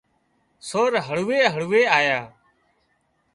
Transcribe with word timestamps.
سور 0.69 0.91
هۯوئي 1.07 1.41
هۯوئي 1.53 1.83
آيا 1.99 2.19